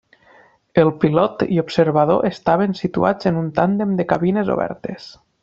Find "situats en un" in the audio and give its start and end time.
2.81-3.53